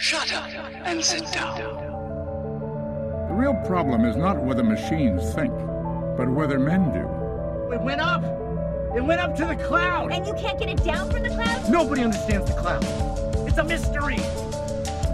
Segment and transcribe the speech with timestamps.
[0.00, 0.48] Shut up
[0.86, 1.58] and sit down.
[3.28, 5.52] The real problem is not whether machines think,
[6.16, 7.00] but whether men do.
[7.70, 8.24] It went up.
[8.96, 10.10] It went up to the cloud.
[10.10, 11.70] And you can't get it down from the cloud?
[11.70, 12.82] Nobody understands the cloud.
[13.46, 14.16] It's a mystery.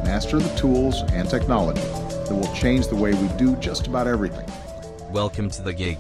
[0.04, 4.48] Master the tools and technology that will change the way we do just about everything.
[5.11, 5.98] Welcome to the gig.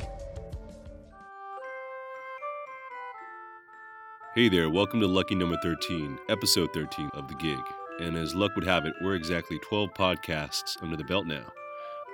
[4.36, 7.58] Hey there, welcome to lucky number 13, episode 13 of The Gig.
[8.00, 11.46] And as luck would have it, we're exactly 12 podcasts under the belt now,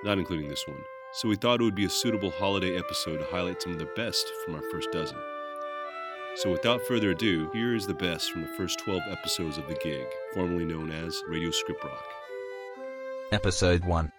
[0.03, 0.81] not including this one.
[1.13, 3.89] So we thought it would be a suitable holiday episode to highlight some of the
[3.95, 5.17] best from our first dozen.
[6.35, 9.75] So without further ado, here is the best from the first 12 episodes of The
[9.75, 12.05] Gig, formerly known as Radio Script Rock.
[13.31, 14.11] Episode 1.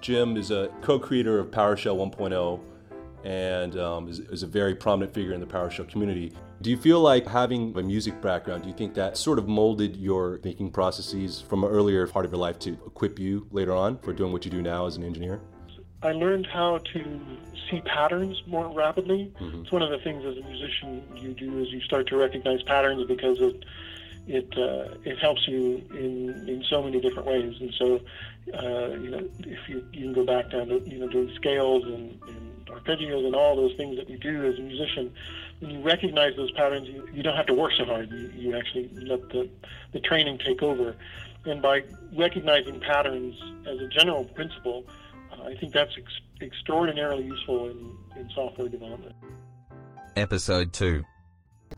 [0.00, 2.60] Jim is a co-creator of PowerShell 1.0
[3.24, 6.32] and um, is, is, a very prominent figure in the PowerShell community.
[6.62, 9.96] Do you feel like having a music background, do you think that sort of molded
[9.96, 13.96] your thinking processes from an earlier part of your life to equip you later on
[13.98, 15.40] for doing what you do now as an engineer?
[16.02, 17.20] I learned how to
[17.70, 19.32] see patterns more rapidly.
[19.40, 19.62] Mm-hmm.
[19.62, 22.62] It's one of the things as a musician you do is you start to recognize
[22.62, 23.64] patterns because it
[24.26, 27.54] it uh, it helps you in in so many different ways.
[27.58, 28.00] And so
[28.52, 31.84] uh, you know if you you can go back down to you know doing scales
[31.84, 35.12] and, and arpeggios and all those things that we do as a musician,
[35.60, 38.10] when you recognize those patterns, you, you don't have to work so hard.
[38.10, 39.48] You, you actually let the,
[39.92, 40.96] the training take over.
[41.44, 41.82] And by
[42.16, 43.34] recognizing patterns
[43.66, 44.84] as a general principle,
[45.32, 49.14] uh, I think that's ex- extraordinarily useful in, in software development.
[50.16, 51.04] Episode 2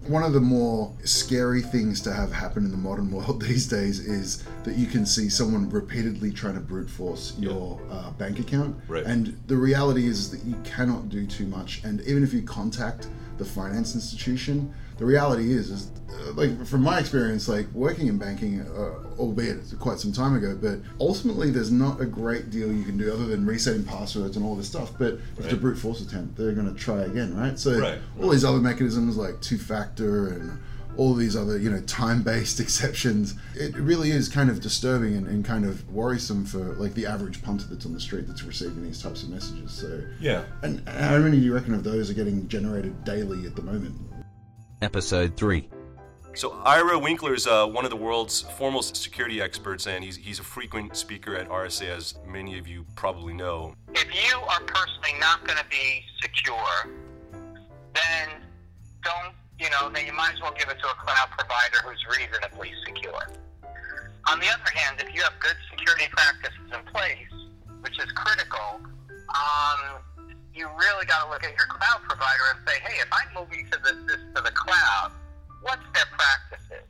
[0.07, 4.01] one of the more scary things to have happen in the modern world these days
[4.01, 7.95] is that you can see someone repeatedly trying to brute force your yeah.
[7.95, 8.77] uh, bank account.
[8.89, 9.05] Right.
[9.05, 11.83] And the reality is that you cannot do too much.
[11.85, 14.73] And even if you contact the finance institution,
[15.03, 19.59] the reality is, is uh, like from my experience, like working in banking, uh, albeit
[19.81, 23.27] quite some time ago, but ultimately there's not a great deal you can do other
[23.27, 24.93] than resetting passwords and all this stuff.
[24.97, 25.45] But if right.
[25.47, 27.59] it's a brute force attempt, they're going to try again, right?
[27.59, 27.99] So right.
[28.21, 30.57] all these other mechanisms like two factor and
[30.97, 35.43] all these other you know time-based exceptions it really is kind of disturbing and, and,
[35.43, 39.03] kind of worrisome for like the average punter that's on the street that's receiving these
[39.03, 42.47] types of messages so yeah and how many do you reckon of those are getting
[42.47, 43.95] generated daily at the moment
[44.83, 45.69] episode 3
[46.35, 50.39] so Ira Winkler is uh, one of the world's foremost security experts, and he's, he's
[50.39, 53.75] a frequent speaker at RSA, as many of you probably know.
[53.95, 56.89] If you are personally not going to be secure,
[57.93, 58.31] then
[59.05, 62.03] don't you know, then you might as well give it to a cloud provider who's
[62.19, 63.31] reasonably secure.
[64.29, 67.31] On the other hand, if you have good security practices in place,
[67.81, 68.81] which is critical,
[69.31, 70.03] um,
[70.53, 73.69] you really got to look at your cloud provider and say, hey, if I'm moving
[73.71, 74.12] to the, this
[74.45, 75.13] the cloud,
[75.63, 76.87] what's their practices?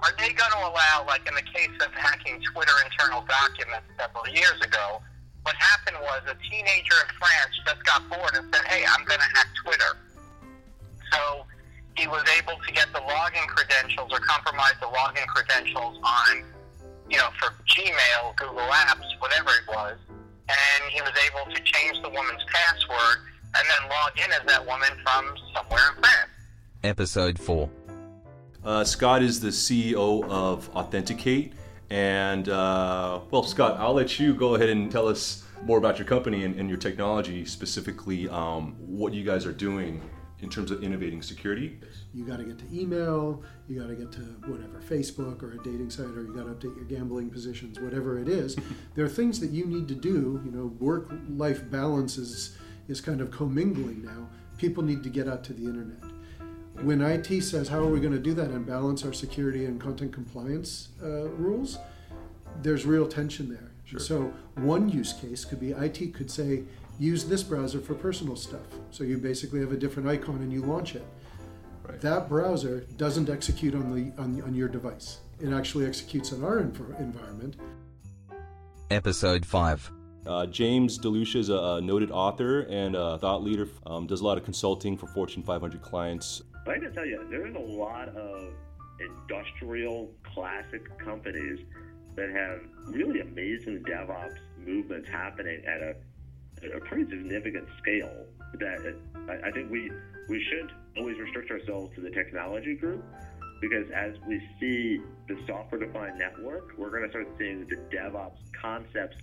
[0.00, 4.26] Are they going to allow, like in the case of hacking Twitter internal documents several
[4.32, 5.02] years ago,
[5.42, 9.20] what happened was a teenager in France just got bored and said, hey, I'm going
[9.20, 9.96] to hack Twitter.
[11.12, 11.44] So
[11.96, 16.44] he was able to get the login credentials or compromise the login credentials on,
[17.08, 19.98] you know, for Gmail, Google Apps, whatever it was,
[20.48, 24.64] and he was able to change the woman's password and then log in as that
[24.64, 26.29] woman from somewhere in France.
[26.82, 27.68] Episode 4.
[28.64, 31.52] Uh, Scott is the CEO of Authentic8.
[31.90, 36.06] And, uh, well, Scott, I'll let you go ahead and tell us more about your
[36.06, 40.00] company and, and your technology, specifically um, what you guys are doing
[40.42, 41.78] in terms of innovating security?
[42.14, 45.62] You got to get to email, you got to get to whatever, Facebook or a
[45.62, 48.56] dating site, or you got to update your gambling positions, whatever it is.
[48.94, 50.40] there are things that you need to do.
[50.44, 52.56] You know, work life balance is,
[52.88, 54.28] is kind of commingling now.
[54.58, 56.02] People need to get out to the internet.
[56.82, 59.80] When IT says, How are we going to do that and balance our security and
[59.80, 61.78] content compliance uh, rules?
[62.62, 63.70] There's real tension there.
[63.84, 64.00] Sure.
[64.00, 66.64] So, one use case could be IT could say,
[67.00, 68.66] use this browser for personal stuff.
[68.90, 71.04] So you basically have a different icon and you launch it.
[71.82, 72.00] Right.
[72.00, 75.20] That browser doesn't execute on the on, on your device.
[75.40, 77.56] It actually executes on our environment.
[78.90, 79.90] Episode 5.
[80.26, 83.68] Uh, James DeLucia is a, noted author and a thought leader.
[83.86, 86.42] Um, does a lot of consulting for Fortune 500 clients.
[86.66, 88.52] I got to tell you, there's a lot of
[89.00, 91.60] industrial classic companies
[92.16, 95.94] that have really amazing DevOps movements happening at a
[96.76, 98.26] a pretty significant scale
[98.58, 98.94] that
[99.42, 99.90] I think we
[100.28, 103.02] we should always restrict ourselves to the technology group
[103.60, 108.38] because as we see the software defined network, we're going to start seeing the DevOps
[108.60, 109.16] concepts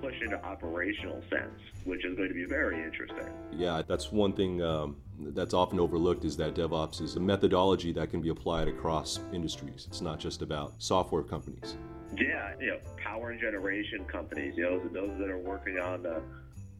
[0.00, 3.26] push into operational sense, which is going to be very interesting.
[3.52, 8.10] Yeah, that's one thing um, that's often overlooked is that DevOps is a methodology that
[8.10, 9.86] can be applied across industries.
[9.88, 11.76] It's not just about software companies.
[12.16, 16.02] Yeah, you know, power and generation companies, you know, those, those that are working on
[16.02, 16.22] the,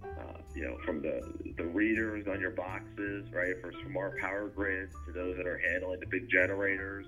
[0.05, 1.23] uh, you know, from the
[1.57, 5.99] the readers on your boxes, right, for smart power grids to those that are handling
[6.01, 7.07] the big generators,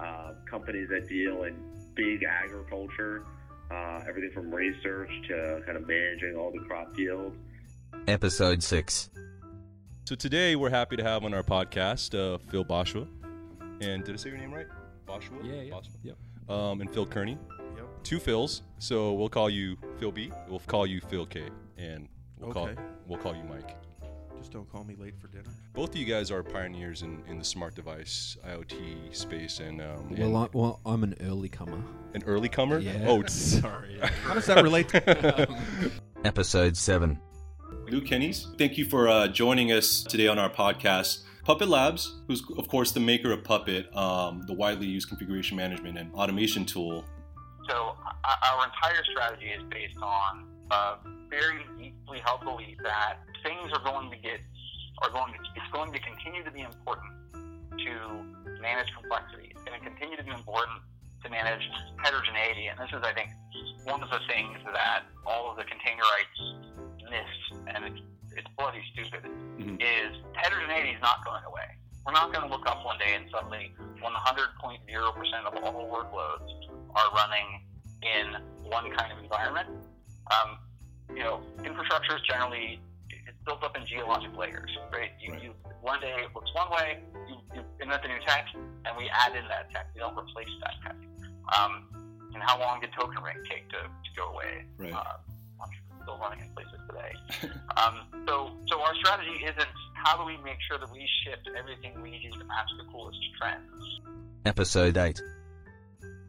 [0.00, 1.54] uh, companies that deal in
[1.94, 3.24] big agriculture,
[3.70, 7.36] uh, everything from research to kind of managing all the crop yields.
[8.08, 9.10] Episode 6.
[10.04, 13.06] So today we're happy to have on our podcast uh, Phil Boshua.
[13.80, 14.66] And did I say your name right?
[15.06, 15.44] Boshua?
[15.44, 15.72] Yeah, yeah.
[15.72, 15.96] Boshua.
[16.02, 16.16] Yep.
[16.48, 17.38] Um, and Phil Kearney.
[17.76, 17.86] Yep.
[18.02, 18.62] Two Phils.
[18.78, 20.32] So we'll call you Phil B.
[20.48, 21.44] We'll call you Phil K.
[21.78, 22.08] And
[22.38, 22.70] we'll call
[23.06, 23.76] we'll call you Mike.
[24.40, 25.50] Just don't call me late for dinner.
[25.74, 30.14] Both of you guys are pioneers in, in the smart device IoT space and um,
[30.16, 31.82] Well, I, well, I'm an early comer.
[32.14, 32.78] an early comer.
[32.78, 33.04] Yeah.
[33.06, 33.98] Oh, Sorry.
[34.24, 35.48] How does that relate to?
[36.24, 37.18] Episode 7.
[37.90, 38.56] Luke Kanies.
[38.56, 41.24] thank you for uh, joining us today on our podcast.
[41.44, 45.98] Puppet Labs, who's of course the maker of Puppet, um, the widely used configuration management
[45.98, 47.04] and automation tool.
[47.68, 47.74] So
[48.24, 50.96] uh, our entire strategy is based on a
[51.28, 54.40] very deeply held belief that things are going to get,
[55.02, 57.12] are going to, it's going to continue to be important
[57.78, 57.92] to
[58.60, 59.52] manage complexity.
[59.54, 60.82] It's going to continue to be important
[61.24, 61.62] to manage
[62.02, 62.66] heterogeneity.
[62.66, 63.30] And this is, I think,
[63.84, 66.38] one of the things that all of the containerites
[67.08, 67.32] miss,
[67.74, 68.00] and it's,
[68.36, 69.76] it's bloody stupid, mm-hmm.
[69.80, 71.76] is heterogeneity is not going away.
[72.06, 73.72] We're not going to look up one day and suddenly
[74.02, 74.10] 100.0%
[75.46, 76.48] of all workloads
[76.96, 77.60] are running
[78.02, 79.68] in one kind of environment.
[80.30, 80.58] Um,
[81.14, 82.80] you know, infrastructure is generally
[83.10, 85.10] it's built up in geologic layers, right?
[85.20, 88.96] You, you one day it looks one way, you, you invent a new tech, and
[88.96, 89.88] we add in that tech.
[89.94, 90.96] We don't replace that tech.
[91.58, 91.88] Um,
[92.34, 94.64] and how long did token ring take to, to go away?
[94.78, 94.92] Right.
[94.92, 95.18] Uh,
[95.60, 95.70] I'm
[96.02, 97.50] still running in places today.
[97.76, 102.00] um, so, so our strategy isn't how do we make sure that we shift everything
[102.00, 104.00] we do to match the coolest trends.
[104.46, 105.20] Episode 8.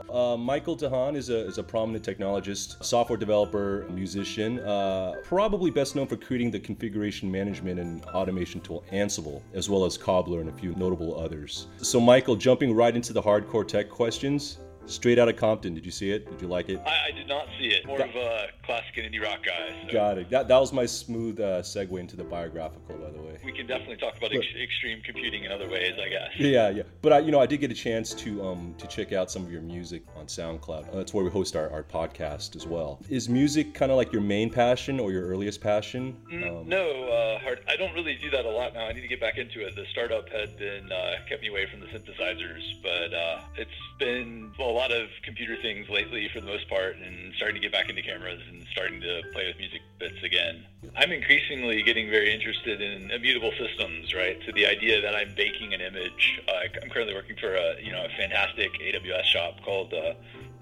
[0.09, 5.95] Uh, Michael DeHaan is a, is a prominent technologist, software developer, musician, uh, probably best
[5.95, 10.49] known for creating the configuration management and automation tool Ansible, as well as Cobbler and
[10.49, 11.67] a few notable others.
[11.77, 15.91] So, Michael, jumping right into the hardcore tech questions, straight out of Compton, did you
[15.91, 16.29] see it?
[16.29, 16.79] Did you like it?
[16.85, 17.85] I, I did not see it.
[17.85, 19.75] More Got- of a classic indie rock guy.
[19.87, 20.29] So Got it.
[20.29, 23.37] That, that was my smooth uh, segue into the biographical, by the way.
[23.43, 26.29] We can definitely talk about ex- extreme computing in other ways, I guess.
[26.37, 26.83] Yeah, yeah.
[27.01, 29.43] But I, you know, I did get a chance to um to check out some
[29.43, 30.89] of your music on SoundCloud.
[30.93, 32.99] Uh, that's where we host our, our podcast as well.
[33.09, 36.17] Is music kind of like your main passion or your earliest passion?
[36.31, 37.61] Mm, Um, no, uh, hard.
[37.67, 38.85] I don't really do that a lot now.
[38.85, 39.75] I need to get back into it.
[39.75, 44.51] The startup had been uh, kept me away from the synthesizers, but uh, it's been
[44.71, 47.89] a lot of computer things lately for the most part, and starting to get back
[47.89, 50.63] into cameras and starting to play with music bits again.
[50.95, 54.39] I'm increasingly getting very interested in immutable systems, right?
[54.45, 56.41] So the idea that I'm baking an image.
[56.47, 60.13] Uh, I'm currently working for a you know a fantastic AWS shop called uh,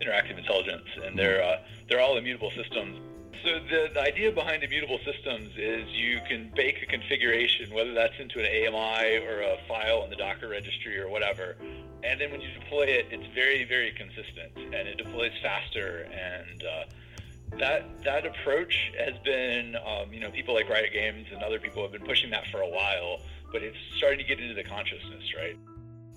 [0.02, 1.58] Interactive Intelligence, and they're uh,
[1.88, 2.98] they're all immutable systems.
[3.44, 8.20] So the, the idea behind immutable systems is you can bake a configuration, whether that's
[8.20, 11.56] into an AMI or a file in the Docker registry or whatever,
[12.04, 16.64] and then when you deploy it, it's very very consistent and it deploys faster and
[16.64, 16.84] uh,
[17.58, 21.82] that that approach has been, um, you know, people like Riot Games and other people
[21.84, 25.24] have been pushing that for a while, but it's starting to get into the consciousness,
[25.38, 25.58] right?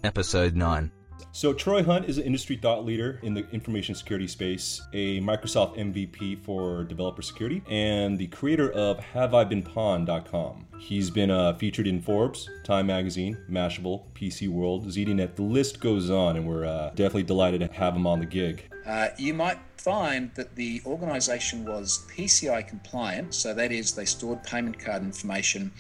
[0.05, 0.91] Episode 9.
[1.31, 5.77] So Troy Hunt is an industry thought leader in the information security space, a Microsoft
[5.77, 10.67] MVP for developer security, and the creator of HaveIBeenPwned.com.
[10.79, 15.37] He's been uh, featured in Forbes, Time Magazine, Mashable, PC World, ZDNet.
[15.37, 18.69] The list goes on, and we're uh, definitely delighted to have him on the gig.
[18.85, 24.43] Uh, you might find that the organisation was PCI compliant, so that is, they stored
[24.43, 25.73] payment card information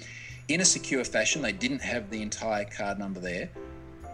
[0.48, 1.42] in a secure fashion.
[1.42, 3.50] They didn't have the entire card number there,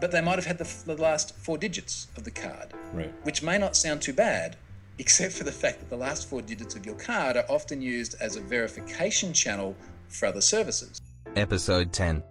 [0.00, 3.12] but they might have had the, the last four digits of the card, Right.
[3.24, 4.56] which may not sound too bad,
[4.98, 8.16] except for the fact that the last four digits of your card are often used
[8.20, 9.76] as a verification channel
[10.08, 11.00] for other services.
[11.36, 12.22] Episode 10.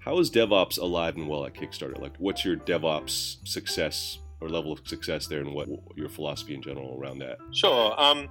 [0.00, 1.98] How is DevOps alive and well at Kickstarter?
[2.00, 6.62] Like, what's your DevOps success or level of success there, and what your philosophy in
[6.62, 7.36] general around that?
[7.52, 7.98] Sure.
[8.00, 8.28] Um,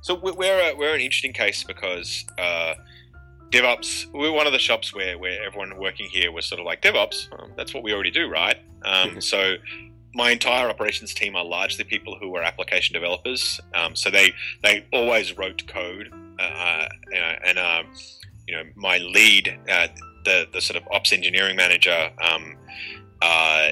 [0.00, 2.74] so we- we're a, we're an interesting case because uh,
[3.52, 4.06] DevOps.
[4.12, 7.28] We're one of the shops where, where everyone working here was sort of like DevOps.
[7.38, 8.56] Um, that's what we already do, right?
[8.84, 9.54] Um, so
[10.14, 13.60] my entire operations team are largely people who are application developers.
[13.74, 14.32] Um, so they
[14.62, 16.88] they always wrote code, uh, uh,
[17.44, 17.86] and um,
[18.48, 19.88] you know my lead, uh,
[20.24, 22.10] the the sort of ops engineering manager.
[22.22, 22.56] Um,
[23.20, 23.68] uh,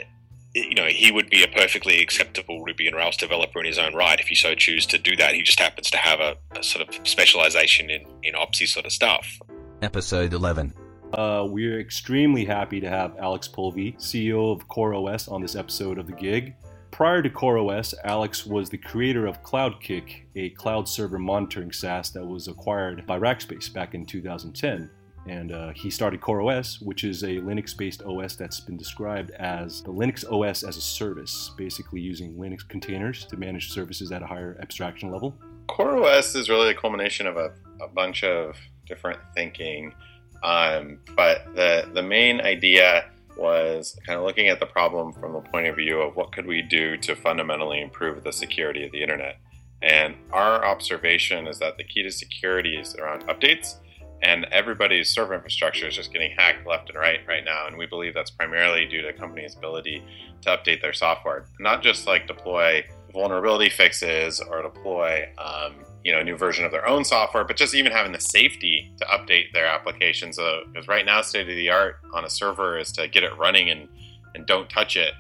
[0.55, 3.95] you know, he would be a perfectly acceptable Ruby and Rails developer in his own
[3.95, 5.35] right if you so choose to do that.
[5.35, 8.91] He just happens to have a, a sort of specialization in, in opsy sort of
[8.91, 9.39] stuff.
[9.83, 10.75] Episode 11.
[11.15, 15.99] Uh, we're extremely happy to have Alex Polvi, CEO of Core OS, on this episode
[15.99, 16.55] of The Gig.
[16.91, 22.25] prior to CoreOS, Alex was the creator of CloudKick, a cloud server monitoring SaaS that
[22.25, 24.91] was acquired by Rackspace back in 2010.
[25.27, 29.83] And uh, he started CoreOS, which is a Linux based OS that's been described as
[29.83, 34.27] the Linux OS as a service, basically using Linux containers to manage services at a
[34.27, 35.39] higher abstraction level.
[35.69, 38.57] CoreOS is really a culmination of a, a bunch of
[38.91, 39.95] different thinking.
[40.43, 43.07] Um, but the, the main idea
[43.39, 46.47] was kind of looking at the problem from the point of view of what could
[46.47, 49.39] we do to fundamentally improve the security of the internet.
[49.83, 53.77] And our observation is that the key to security is around updates
[54.23, 57.87] and everybody's server infrastructure is just getting hacked left and right right now and we
[57.87, 60.03] believe that's primarily due to companies ability
[60.43, 66.21] to update their software not just like deploy vulnerability fixes or deploy um, you know
[66.21, 69.53] a new version of their own software but just even having the safety to update
[69.53, 73.07] their applications because uh, right now state of the art on a server is to
[73.09, 73.89] get it running and
[74.35, 75.13] and don't touch it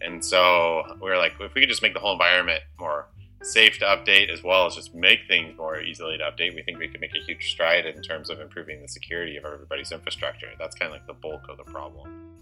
[0.00, 3.06] and so we we're like if we could just make the whole environment more
[3.44, 6.78] safe to update as well as just make things more easily to update, we think
[6.78, 10.48] we could make a huge stride in terms of improving the security of everybody's infrastructure.
[10.58, 12.32] That's kind of like the bulk of the problem.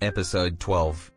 [0.00, 1.12] Episode 12.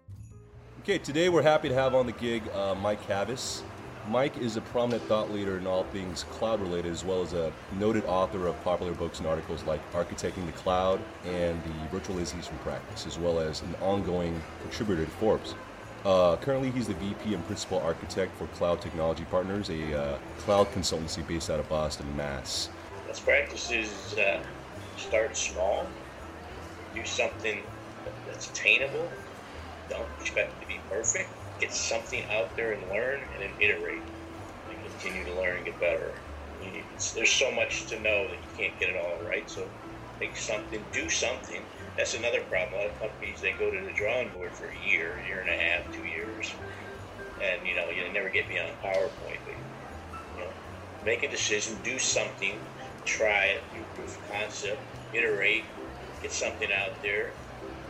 [0.81, 3.61] Okay, today we're happy to have on the gig uh, Mike Kavis.
[4.09, 7.53] Mike is a prominent thought leader in all things cloud related, as well as a
[7.77, 13.05] noted author of popular books and articles like Architecting the Cloud and the Virtualization Practice,
[13.05, 15.53] as well as an ongoing contributor to Forbes.
[16.05, 20.71] Uh, currently, he's the VP and Principal Architect for Cloud Technology Partners, a uh, cloud
[20.71, 22.69] consultancy based out of Boston, Mass.
[23.05, 24.41] Best practices uh,
[24.97, 25.85] start small,
[26.95, 27.61] do something
[28.25, 29.07] that's attainable,
[29.87, 34.05] don't expect it to be perfect, get something out there and learn, and then iterate
[34.69, 36.15] and continue to learn and get better.
[37.15, 39.71] There's so much to know that you can't get it all right, so
[40.19, 41.65] make something, do something
[41.97, 42.73] that's another problem.
[42.73, 45.49] A lot of companies they go to the drawing board for a year, year and
[45.49, 46.61] a half, two years,
[47.39, 49.41] and you know you never get beyond PowerPoint.
[49.45, 49.55] But
[50.33, 50.53] you know,
[51.01, 52.67] make a decision, do something,
[53.05, 55.65] try it, do proof of concept, iterate,
[56.21, 57.35] get something out there,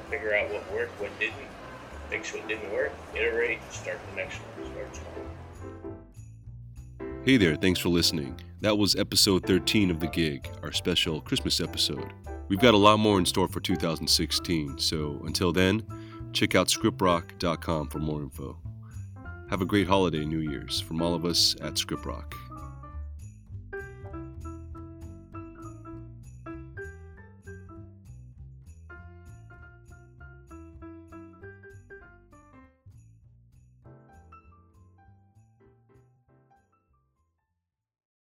[0.09, 1.51] figure out what worked, what didn't,
[2.09, 5.15] fix what didn't work, iterate, start the next one, start.
[7.23, 8.39] Hey there, thanks for listening.
[8.61, 12.11] That was episode 13 of The Gig, our special Christmas episode.
[12.47, 15.83] We've got a lot more in store for 2016, so until then,
[16.33, 18.57] check out scriptrock.com for more info.
[19.49, 22.33] Have a great holiday, New Year's, from all of us at Scriptrock.